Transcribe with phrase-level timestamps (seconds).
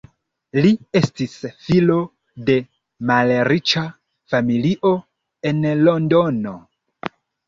[0.65, 0.69] Li
[0.99, 1.33] estis
[1.65, 1.97] filo
[2.47, 2.55] de
[3.09, 3.83] malriĉa
[4.35, 4.95] familio
[5.51, 6.55] en Londono.